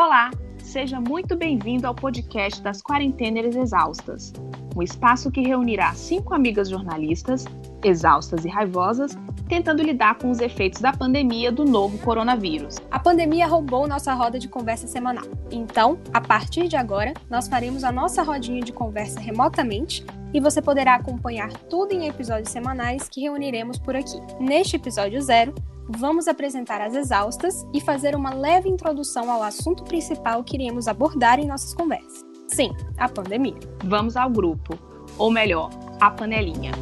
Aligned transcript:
Olá, 0.00 0.30
seja 0.56 0.98
muito 0.98 1.36
bem-vindo 1.36 1.86
ao 1.86 1.94
podcast 1.94 2.62
das 2.62 2.80
Quarentenas 2.80 3.54
Exaustas, 3.54 4.32
um 4.74 4.82
espaço 4.82 5.30
que 5.30 5.42
reunirá 5.42 5.92
cinco 5.92 6.32
amigas 6.32 6.70
jornalistas, 6.70 7.44
exaustas 7.84 8.46
e 8.46 8.48
raivosas, 8.48 9.14
tentando 9.46 9.82
lidar 9.82 10.16
com 10.16 10.30
os 10.30 10.40
efeitos 10.40 10.80
da 10.80 10.90
pandemia 10.90 11.52
do 11.52 11.66
novo 11.66 11.98
coronavírus. 11.98 12.76
A 12.90 12.98
pandemia 12.98 13.46
roubou 13.46 13.86
nossa 13.86 14.14
roda 14.14 14.38
de 14.38 14.48
conversa 14.48 14.86
semanal. 14.86 15.26
Então, 15.50 15.98
a 16.14 16.20
partir 16.22 16.66
de 16.66 16.76
agora, 16.76 17.12
nós 17.28 17.46
faremos 17.46 17.84
a 17.84 17.92
nossa 17.92 18.22
rodinha 18.22 18.62
de 18.62 18.72
conversa 18.72 19.20
remotamente 19.20 20.02
e 20.32 20.40
você 20.40 20.62
poderá 20.62 20.94
acompanhar 20.94 21.52
tudo 21.68 21.92
em 21.92 22.08
episódios 22.08 22.48
semanais 22.48 23.06
que 23.06 23.20
reuniremos 23.20 23.78
por 23.78 23.94
aqui. 23.94 24.18
Neste 24.40 24.76
episódio 24.76 25.20
zero, 25.20 25.54
vamos 25.98 26.28
apresentar 26.28 26.80
as 26.80 26.94
exaustas 26.94 27.66
e 27.74 27.80
fazer 27.80 28.14
uma 28.14 28.32
leve 28.32 28.68
introdução 28.68 29.30
ao 29.30 29.42
assunto 29.42 29.82
principal 29.84 30.44
que 30.44 30.56
iremos 30.56 30.86
abordar 30.86 31.40
em 31.40 31.46
nossas 31.46 31.74
conversas. 31.74 32.24
Sim, 32.46 32.70
a 32.96 33.08
pandemia. 33.08 33.58
Vamos 33.84 34.16
ao 34.16 34.30
grupo, 34.30 34.78
ou 35.18 35.30
melhor, 35.30 35.70
a 36.00 36.10
panelinha. 36.10 36.72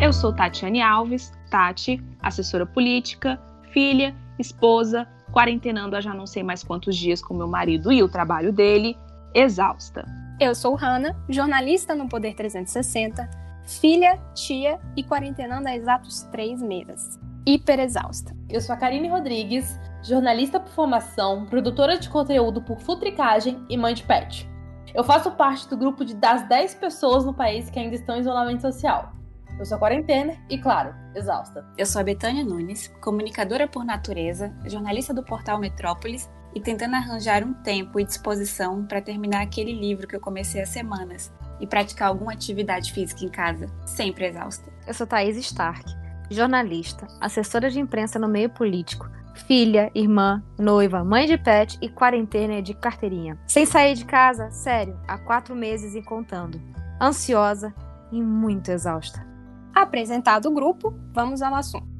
Eu 0.00 0.12
sou 0.12 0.32
Tatiane 0.32 0.82
Alves, 0.82 1.32
Tati, 1.50 2.02
assessora 2.20 2.66
política, 2.66 3.40
filha, 3.72 4.14
esposa, 4.38 5.08
quarentenando 5.32 5.96
há 5.96 6.00
já 6.00 6.14
não 6.14 6.26
sei 6.26 6.42
mais 6.42 6.62
quantos 6.62 6.96
dias 6.96 7.22
com 7.22 7.34
meu 7.34 7.48
marido 7.48 7.92
e 7.92 8.02
o 8.02 8.08
trabalho 8.08 8.52
dele, 8.52 8.96
exausta. 9.34 10.04
Eu 10.38 10.54
sou 10.54 10.74
Hanna, 10.74 11.16
jornalista 11.28 11.94
no 11.94 12.08
Poder 12.08 12.34
360, 12.34 13.43
filha, 13.66 14.18
tia 14.34 14.78
e 14.96 15.02
quarentenando 15.02 15.68
há 15.68 15.76
exatos 15.76 16.22
três 16.30 16.60
meses. 16.62 17.18
Hiper 17.46 17.80
exausta. 17.80 18.34
Eu 18.48 18.60
sou 18.60 18.74
a 18.74 18.78
Karine 18.78 19.08
Rodrigues, 19.08 19.78
jornalista 20.02 20.58
por 20.58 20.72
formação, 20.72 21.46
produtora 21.46 21.98
de 21.98 22.08
conteúdo 22.08 22.62
por 22.62 22.80
futricagem 22.80 23.64
e 23.68 23.76
mãe 23.76 23.94
de 23.94 24.02
pet. 24.02 24.48
Eu 24.94 25.02
faço 25.02 25.30
parte 25.32 25.68
do 25.68 25.76
grupo 25.76 26.04
de, 26.04 26.14
das 26.14 26.48
10 26.48 26.74
pessoas 26.76 27.24
no 27.24 27.34
país 27.34 27.68
que 27.68 27.78
ainda 27.78 27.94
estão 27.94 28.16
em 28.16 28.20
isolamento 28.20 28.62
social. 28.62 29.12
Eu 29.58 29.64
sou 29.64 29.78
quarentena 29.78 30.36
e, 30.50 30.58
claro, 30.58 30.94
exausta. 31.14 31.64
Eu 31.76 31.86
sou 31.86 32.00
a 32.00 32.04
Betânia 32.04 32.44
Nunes, 32.44 32.88
comunicadora 33.00 33.68
por 33.68 33.84
natureza, 33.84 34.52
jornalista 34.64 35.14
do 35.14 35.22
portal 35.22 35.58
Metrópolis 35.58 36.30
e 36.54 36.60
tentando 36.60 36.96
arranjar 36.96 37.44
um 37.44 37.52
tempo 37.52 38.00
e 38.00 38.04
disposição 38.04 38.84
para 38.86 39.00
terminar 39.00 39.42
aquele 39.42 39.72
livro 39.72 40.06
que 40.06 40.16
eu 40.16 40.20
comecei 40.20 40.62
há 40.62 40.66
semanas, 40.66 41.32
e 41.60 41.66
praticar 41.66 42.08
alguma 42.08 42.32
atividade 42.32 42.92
física 42.92 43.24
em 43.24 43.28
casa, 43.28 43.66
sempre 43.86 44.26
exausta. 44.26 44.72
Eu 44.86 44.94
sou 44.94 45.06
Thaís 45.06 45.36
Stark, 45.36 45.84
jornalista, 46.30 47.06
assessora 47.20 47.70
de 47.70 47.80
imprensa 47.80 48.18
no 48.18 48.28
meio 48.28 48.50
político, 48.50 49.08
filha, 49.46 49.90
irmã, 49.94 50.42
noiva, 50.58 51.04
mãe 51.04 51.26
de 51.26 51.36
pet 51.36 51.78
e 51.80 51.88
quarentena 51.88 52.62
de 52.62 52.74
carteirinha. 52.74 53.38
Sem 53.46 53.66
sair 53.66 53.94
de 53.94 54.04
casa, 54.04 54.50
sério, 54.50 54.98
há 55.06 55.18
quatro 55.18 55.54
meses 55.54 55.94
e 55.94 56.02
contando. 56.02 56.60
Ansiosa 57.00 57.74
e 58.12 58.22
muito 58.22 58.70
exausta. 58.70 59.26
Apresentado 59.74 60.46
o 60.46 60.54
grupo, 60.54 60.94
vamos 61.12 61.42
ao 61.42 61.54
assunto. 61.54 61.93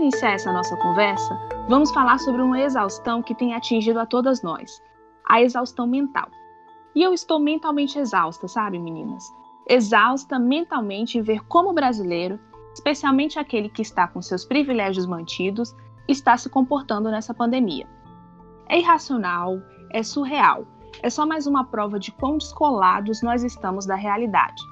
Iniciar 0.00 0.32
essa 0.32 0.52
nossa 0.52 0.76
conversa, 0.76 1.38
vamos 1.68 1.90
falar 1.92 2.18
sobre 2.18 2.40
uma 2.40 2.60
exaustão 2.60 3.22
que 3.22 3.34
tem 3.34 3.54
atingido 3.54 4.00
a 4.00 4.06
todas 4.06 4.42
nós: 4.42 4.82
a 5.28 5.40
exaustão 5.42 5.86
mental. 5.86 6.28
E 6.94 7.02
eu 7.02 7.12
estou 7.12 7.38
mentalmente 7.38 7.98
exausta, 7.98 8.48
sabe, 8.48 8.78
meninas? 8.78 9.24
Exausta 9.68 10.38
mentalmente 10.38 11.18
em 11.18 11.22
ver 11.22 11.44
como 11.46 11.70
o 11.70 11.74
brasileiro, 11.74 12.40
especialmente 12.74 13.38
aquele 13.38 13.68
que 13.68 13.82
está 13.82 14.08
com 14.08 14.20
seus 14.20 14.44
privilégios 14.44 15.06
mantidos, 15.06 15.74
está 16.08 16.36
se 16.36 16.48
comportando 16.48 17.10
nessa 17.10 17.32
pandemia. 17.32 17.86
É 18.68 18.78
irracional, 18.78 19.60
é 19.92 20.02
surreal, 20.02 20.66
é 21.02 21.10
só 21.10 21.24
mais 21.24 21.46
uma 21.46 21.64
prova 21.64 21.98
de 21.98 22.10
quão 22.10 22.38
descolados 22.38 23.22
nós 23.22 23.44
estamos 23.44 23.86
da 23.86 23.94
realidade. 23.94 24.62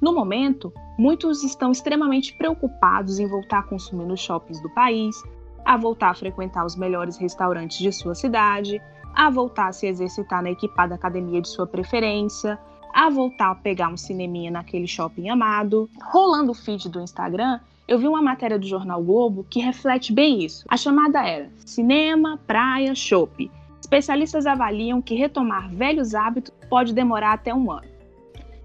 No 0.00 0.14
momento, 0.14 0.72
muitos 0.98 1.44
estão 1.44 1.70
extremamente 1.70 2.34
preocupados 2.34 3.20
em 3.20 3.26
voltar 3.26 3.60
a 3.60 3.62
consumir 3.62 4.04
nos 4.04 4.20
shoppings 4.20 4.60
do 4.60 4.68
país, 4.70 5.16
a 5.64 5.76
voltar 5.76 6.10
a 6.10 6.14
frequentar 6.14 6.66
os 6.66 6.76
melhores 6.76 7.16
restaurantes 7.16 7.78
de 7.78 7.92
sua 7.92 8.14
cidade, 8.14 8.82
a 9.14 9.30
voltar 9.30 9.68
a 9.68 9.72
se 9.72 9.86
exercitar 9.86 10.42
na 10.42 10.50
equipada 10.50 10.94
academia 10.94 11.40
de 11.40 11.48
sua 11.48 11.66
preferência, 11.66 12.58
a 12.92 13.08
voltar 13.08 13.50
a 13.50 13.54
pegar 13.54 13.88
um 13.88 13.96
cineminha 13.96 14.50
naquele 14.50 14.86
shopping 14.86 15.28
amado. 15.28 15.88
Rolando 16.02 16.52
o 16.52 16.54
feed 16.54 16.88
do 16.88 17.00
Instagram, 17.00 17.60
eu 17.86 17.98
vi 17.98 18.08
uma 18.08 18.20
matéria 18.20 18.58
do 18.58 18.66
jornal 18.66 19.02
Globo 19.02 19.46
que 19.48 19.60
reflete 19.60 20.12
bem 20.12 20.44
isso. 20.44 20.64
A 20.68 20.76
chamada 20.76 21.24
era 21.26 21.50
Cinema, 21.64 22.38
Praia, 22.46 22.94
Shopping. 22.94 23.50
Especialistas 23.80 24.46
avaliam 24.46 25.00
que 25.00 25.14
retomar 25.14 25.70
velhos 25.70 26.14
hábitos 26.14 26.52
pode 26.68 26.92
demorar 26.92 27.32
até 27.32 27.54
um 27.54 27.70
ano. 27.70 27.97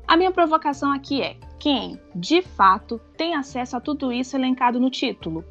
A 0.07 0.17
minha 0.17 0.31
provocação 0.31 0.91
aqui 0.91 1.21
é: 1.21 1.37
quem, 1.59 1.99
de 2.13 2.41
fato, 2.41 2.99
tem 3.17 3.35
acesso 3.35 3.77
a 3.77 3.79
tudo 3.79 4.11
isso 4.11 4.35
elencado 4.35 4.79
no 4.79 4.89
título? 4.89 5.43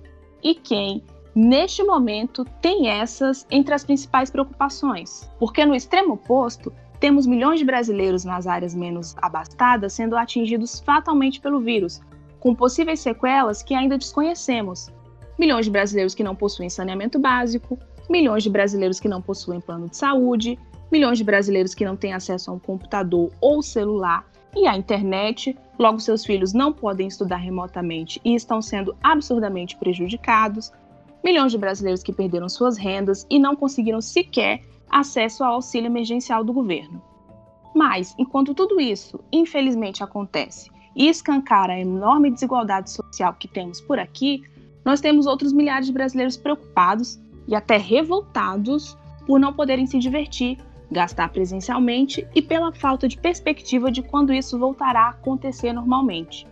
E 0.42 0.54
quem, 0.54 1.02
neste 1.34 1.82
momento, 1.82 2.44
tem 2.60 2.88
essas 2.88 3.46
entre 3.50 3.74
as 3.74 3.84
principais 3.84 4.30
preocupações? 4.30 5.30
Porque 5.38 5.64
no 5.64 5.74
extremo 5.74 6.14
oposto, 6.14 6.72
temos 7.00 7.26
milhões 7.26 7.58
de 7.58 7.64
brasileiros 7.64 8.24
nas 8.24 8.46
áreas 8.46 8.74
menos 8.74 9.16
abastadas 9.20 9.94
sendo 9.94 10.16
atingidos 10.16 10.80
fatalmente 10.80 11.40
pelo 11.40 11.58
vírus, 11.58 12.00
com 12.38 12.54
possíveis 12.54 13.00
sequelas 13.00 13.62
que 13.62 13.74
ainda 13.74 13.98
desconhecemos. 13.98 14.90
Milhões 15.38 15.64
de 15.64 15.70
brasileiros 15.70 16.14
que 16.14 16.22
não 16.22 16.36
possuem 16.36 16.68
saneamento 16.68 17.18
básico, 17.18 17.78
milhões 18.08 18.42
de 18.42 18.50
brasileiros 18.50 19.00
que 19.00 19.08
não 19.08 19.22
possuem 19.22 19.60
plano 19.60 19.88
de 19.88 19.96
saúde, 19.96 20.58
milhões 20.92 21.18
de 21.18 21.24
brasileiros 21.24 21.74
que 21.74 21.84
não 21.84 21.96
têm 21.96 22.12
acesso 22.12 22.50
a 22.50 22.54
um 22.54 22.58
computador 22.58 23.32
ou 23.40 23.62
celular 23.62 24.30
e 24.54 24.66
à 24.66 24.76
internet, 24.76 25.56
logo 25.78 25.98
seus 25.98 26.24
filhos 26.24 26.52
não 26.52 26.72
podem 26.72 27.08
estudar 27.08 27.36
remotamente 27.36 28.20
e 28.24 28.34
estão 28.34 28.60
sendo 28.60 28.94
absurdamente 29.02 29.76
prejudicados, 29.76 30.72
milhões 31.24 31.52
de 31.52 31.58
brasileiros 31.58 32.02
que 32.02 32.12
perderam 32.12 32.48
suas 32.48 32.76
rendas 32.76 33.26
e 33.30 33.38
não 33.38 33.56
conseguiram 33.56 34.00
sequer 34.00 34.62
acesso 34.90 35.42
ao 35.42 35.54
auxílio 35.54 35.86
emergencial 35.86 36.44
do 36.44 36.52
governo. 36.52 37.02
Mas, 37.74 38.14
enquanto 38.18 38.54
tudo 38.54 38.78
isso, 38.78 39.18
infelizmente, 39.32 40.04
acontece 40.04 40.70
e 40.94 41.08
escancara 41.08 41.72
a 41.72 41.80
enorme 41.80 42.30
desigualdade 42.30 42.90
social 42.90 43.34
que 43.38 43.48
temos 43.48 43.80
por 43.80 43.98
aqui, 43.98 44.42
nós 44.84 45.00
temos 45.00 45.26
outros 45.26 45.52
milhares 45.52 45.86
de 45.86 45.92
brasileiros 45.92 46.36
preocupados 46.36 47.18
e 47.48 47.54
até 47.54 47.78
revoltados 47.78 48.98
por 49.26 49.40
não 49.40 49.54
poderem 49.54 49.86
se 49.86 49.98
divertir 49.98 50.58
gastar 50.92 51.30
presencialmente 51.30 52.26
e 52.34 52.42
pela 52.42 52.72
falta 52.72 53.08
de 53.08 53.18
perspectiva 53.18 53.90
de 53.90 54.02
quando 54.02 54.32
isso 54.32 54.58
voltará 54.58 55.06
a 55.06 55.10
acontecer 55.10 55.72
normalmente. 55.72 56.46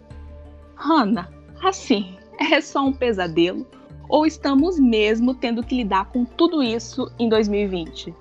Hannah, 0.74 1.28
assim, 1.62 2.16
é 2.50 2.60
só 2.60 2.84
um 2.84 2.92
pesadelo 2.92 3.66
ou 4.08 4.26
estamos 4.26 4.78
mesmo 4.78 5.34
tendo 5.34 5.62
que 5.62 5.76
lidar 5.76 6.06
com 6.06 6.24
tudo 6.24 6.62
isso 6.62 7.10
em 7.18 7.28
2020? 7.28 8.12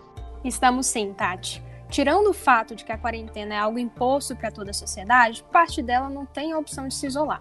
Estamos 0.43 0.85
sim, 0.85 1.13
Tati. 1.13 1.63
Tirando 1.89 2.29
o 2.29 2.33
fato 2.33 2.75
de 2.75 2.85
que 2.85 2.91
a 2.91 2.97
quarentena 2.97 3.55
é 3.55 3.57
algo 3.57 3.79
imposto 3.79 4.35
para 4.35 4.51
toda 4.51 4.69
a 4.69 4.73
sociedade, 4.73 5.43
parte 5.51 5.81
dela 5.81 6.07
não 6.07 6.25
tem 6.25 6.51
a 6.51 6.59
opção 6.59 6.87
de 6.87 6.93
se 6.93 7.07
isolar. 7.07 7.39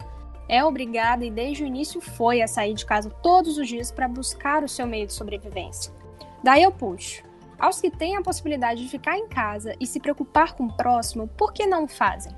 É 0.49 0.65
obrigada 0.65 1.27
e 1.27 1.31
desde 1.31 1.63
o 1.63 1.67
início 1.67 2.01
foi 2.01 2.41
a 2.41 2.49
sair 2.49 2.73
de 2.73 2.87
casa 2.87 3.11
todos 3.23 3.59
os 3.59 3.69
dias 3.69 3.91
para 3.91 4.09
buscar 4.09 4.65
o 4.65 4.69
seu 4.69 4.87
meio 4.87 5.07
de 5.07 5.13
sobrevivência. 5.13 5.93
Daí 6.43 6.63
eu 6.63 6.73
puxo. 6.73 7.28
Aos 7.59 7.81
que 7.81 7.91
têm 7.91 8.17
a 8.17 8.23
possibilidade 8.23 8.83
de 8.83 8.89
ficar 8.89 9.19
em 9.19 9.27
casa 9.27 9.75
e 9.81 9.87
se 9.87 9.99
preocupar 9.99 10.55
com 10.55 10.67
o 10.67 10.77
próximo, 10.77 11.27
por 11.27 11.53
que 11.53 11.67
não 11.67 11.89
fazem? 11.89 12.33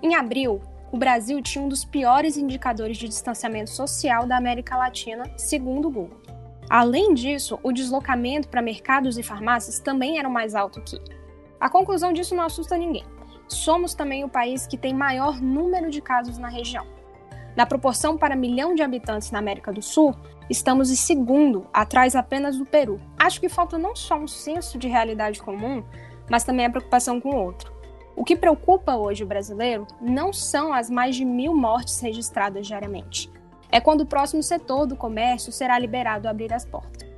Em 0.00 0.14
abril, 0.14 0.60
o 0.92 0.96
Brasil 0.96 1.42
tinha 1.42 1.64
um 1.64 1.68
dos 1.68 1.84
piores 1.84 2.36
indicadores 2.36 2.96
de 2.98 3.08
distanciamento 3.08 3.70
social 3.70 4.26
da 4.26 4.36
América 4.36 4.76
Latina, 4.76 5.24
segundo 5.36 5.88
o 5.88 5.90
Google. 5.90 6.20
Além 6.70 7.14
disso, 7.14 7.58
o 7.62 7.72
deslocamento 7.72 8.48
para 8.48 8.62
mercados 8.62 9.18
e 9.18 9.22
farmácias 9.22 9.80
também 9.80 10.18
era 10.18 10.28
mais 10.28 10.54
alto 10.54 10.78
aqui. 10.78 11.00
A 11.58 11.68
conclusão 11.68 12.12
disso 12.12 12.34
não 12.34 12.44
assusta 12.44 12.76
ninguém. 12.76 13.04
Somos 13.48 13.92
também 13.92 14.24
o 14.24 14.28
país 14.28 14.66
que 14.66 14.78
tem 14.78 14.94
maior 14.94 15.40
número 15.40 15.90
de 15.90 16.00
casos 16.00 16.38
na 16.38 16.48
região. 16.48 16.86
Na 17.56 17.66
proporção 17.66 18.16
para 18.16 18.36
milhão 18.36 18.74
de 18.74 18.82
habitantes 18.82 19.30
na 19.30 19.38
América 19.38 19.72
do 19.72 19.82
Sul, 19.82 20.14
estamos 20.48 20.90
em 20.90 20.96
segundo, 20.96 21.66
atrás 21.72 22.16
apenas 22.16 22.56
do 22.56 22.64
Peru. 22.64 23.00
Acho 23.18 23.40
que 23.40 23.48
falta 23.48 23.78
não 23.78 23.94
só 23.94 24.16
um 24.16 24.26
senso 24.26 24.78
de 24.78 24.88
realidade 24.88 25.42
comum, 25.42 25.84
mas 26.30 26.44
também 26.44 26.64
a 26.64 26.70
preocupação 26.70 27.20
com 27.20 27.30
o 27.30 27.44
outro. 27.44 27.72
O 28.14 28.24
que 28.24 28.36
preocupa 28.36 28.96
hoje 28.96 29.24
o 29.24 29.26
brasileiro 29.26 29.86
não 30.00 30.32
são 30.32 30.72
as 30.72 30.90
mais 30.90 31.16
de 31.16 31.24
mil 31.24 31.54
mortes 31.54 32.00
registradas 32.00 32.66
diariamente. 32.66 33.30
É 33.70 33.80
quando 33.80 34.02
o 34.02 34.06
próximo 34.06 34.42
setor 34.42 34.86
do 34.86 34.96
comércio 34.96 35.50
será 35.50 35.78
liberado 35.78 36.28
a 36.28 36.30
abrir 36.30 36.52
as 36.52 36.64
portas. 36.64 37.10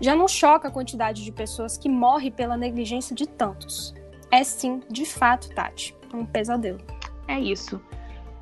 Já 0.00 0.14
não 0.14 0.26
choca 0.26 0.68
a 0.68 0.70
quantidade 0.70 1.22
de 1.22 1.30
pessoas 1.30 1.76
que 1.76 1.88
morrem 1.88 2.32
pela 2.32 2.56
negligência 2.56 3.14
de 3.14 3.28
tantos. 3.28 3.94
É 4.30 4.42
sim, 4.42 4.80
de 4.90 5.04
fato, 5.04 5.50
Tati, 5.54 5.94
um 6.12 6.24
pesadelo. 6.24 6.80
É 7.28 7.38
isso. 7.38 7.80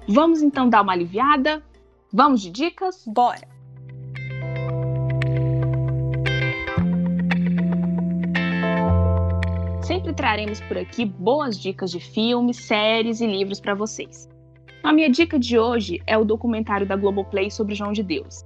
Vamos 0.08 0.42
então 0.42 0.68
dar 0.68 0.82
uma 0.82 0.92
aliviada? 0.92 1.62
Vamos 2.12 2.42
de 2.42 2.50
dicas? 2.50 3.04
Bora! 3.06 3.46
Sempre 9.82 10.12
traremos 10.12 10.60
por 10.60 10.76
aqui 10.76 11.04
boas 11.04 11.56
dicas 11.58 11.90
de 11.90 12.00
filmes, 12.00 12.56
séries 12.56 13.20
e 13.20 13.26
livros 13.26 13.60
para 13.60 13.74
vocês. 13.74 14.28
A 14.82 14.92
minha 14.92 15.08
dica 15.08 15.38
de 15.38 15.58
hoje 15.58 16.02
é 16.06 16.18
o 16.18 16.24
documentário 16.24 16.86
da 16.86 16.96
Globoplay 16.96 17.50
sobre 17.50 17.74
João 17.74 17.92
de 17.92 18.02
Deus. 18.02 18.44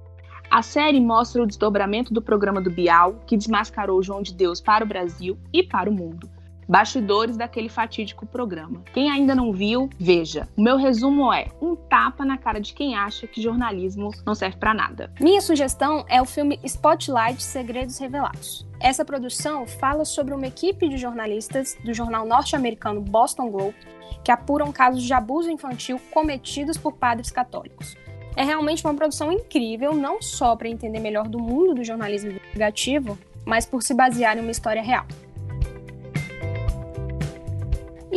A 0.51 0.61
série 0.61 0.99
mostra 0.99 1.41
o 1.41 1.47
desdobramento 1.47 2.13
do 2.13 2.21
programa 2.21 2.61
do 2.61 2.69
Bial, 2.69 3.15
que 3.25 3.35
desmascarou 3.35 4.03
João 4.03 4.21
de 4.21 4.33
Deus 4.33 4.61
para 4.61 4.85
o 4.85 4.87
Brasil 4.87 5.37
e 5.51 5.63
para 5.63 5.89
o 5.89 5.93
mundo. 5.93 6.29
Bastidores 6.67 7.37
daquele 7.37 7.69
fatídico 7.69 8.25
programa. 8.25 8.83
Quem 8.93 9.09
ainda 9.09 9.33
não 9.33 9.53
viu, 9.53 9.89
veja. 9.97 10.47
O 10.57 10.61
meu 10.61 10.75
resumo 10.75 11.31
é 11.31 11.47
um 11.61 11.75
tapa 11.75 12.25
na 12.25 12.37
cara 12.37 12.59
de 12.59 12.73
quem 12.73 12.95
acha 12.95 13.25
que 13.25 13.41
jornalismo 13.41 14.11
não 14.25 14.35
serve 14.35 14.57
para 14.57 14.73
nada. 14.73 15.11
Minha 15.19 15.39
sugestão 15.39 16.03
é 16.09 16.21
o 16.21 16.25
filme 16.25 16.59
Spotlight 16.63 17.41
Segredos 17.41 17.97
Revelados. 17.97 18.67
Essa 18.79 19.05
produção 19.05 19.65
fala 19.65 20.03
sobre 20.03 20.33
uma 20.33 20.47
equipe 20.47 20.89
de 20.89 20.97
jornalistas 20.97 21.77
do 21.83 21.93
jornal 21.93 22.25
norte-americano 22.25 23.01
Boston 23.01 23.49
Globe 23.49 23.75
que 24.23 24.31
apuram 24.31 24.71
casos 24.71 25.03
de 25.03 25.13
abuso 25.13 25.49
infantil 25.49 26.01
cometidos 26.11 26.77
por 26.77 26.93
padres 26.93 27.31
católicos. 27.31 27.95
É 28.35 28.43
realmente 28.43 28.85
uma 28.85 28.93
produção 28.93 29.31
incrível, 29.31 29.93
não 29.93 30.21
só 30.21 30.55
para 30.55 30.67
entender 30.67 30.99
melhor 30.99 31.27
do 31.27 31.39
mundo 31.39 31.75
do 31.75 31.83
jornalismo 31.83 32.31
investigativo, 32.31 33.17
mas 33.45 33.65
por 33.65 33.81
se 33.81 33.93
basear 33.93 34.37
em 34.37 34.41
uma 34.41 34.51
história 34.51 34.81
real. 34.81 35.05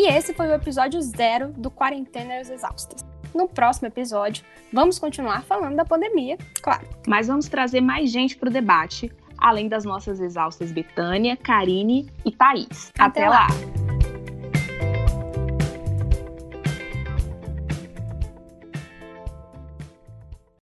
E 0.00 0.06
esse 0.06 0.32
foi 0.32 0.49
o 0.49 0.55
episódio 0.55 0.99
zero 1.02 1.52
do 1.52 1.70
Quarentenas 1.70 2.49
Exaustas. 2.49 3.05
No 3.35 3.47
próximo 3.47 3.87
episódio, 3.87 4.43
vamos 4.73 4.99
continuar 4.99 5.43
falando 5.43 5.76
da 5.76 5.85
pandemia, 5.85 6.38
claro. 6.62 6.88
Mas 7.06 7.26
vamos 7.26 7.50
trazer 7.50 7.82
mais 7.82 8.11
gente 8.11 8.35
para 8.35 8.49
o 8.49 8.50
debate, 8.50 9.12
além 9.37 9.69
das 9.69 9.85
nossas 9.85 10.19
exaustas 10.19 10.73
Betânia, 10.73 11.37
Karine 11.37 12.11
e 12.25 12.32
Thaís. 12.32 12.91
Até, 12.99 13.25
Até 13.25 13.29
lá. 13.29 13.47
lá. 13.49 13.80